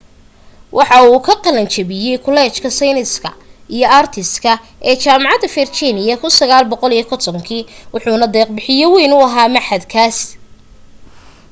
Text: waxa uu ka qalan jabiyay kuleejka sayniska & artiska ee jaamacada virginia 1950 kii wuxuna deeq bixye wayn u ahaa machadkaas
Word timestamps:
waxa 0.77 0.97
uu 1.11 1.19
ka 1.27 1.33
qalan 1.43 1.67
jabiyay 1.75 2.17
kuleejka 2.25 2.67
sayniska 2.79 3.29
& 3.65 3.99
artiska 3.99 4.51
ee 4.89 4.95
jaamacada 5.03 5.47
virginia 5.57 6.15
1950 6.25 7.47
kii 7.47 7.63
wuxuna 7.93 8.25
deeq 8.33 8.49
bixye 8.55 8.85
wayn 8.93 9.11
u 9.17 9.19
ahaa 9.27 9.53
machadkaas 9.55 10.17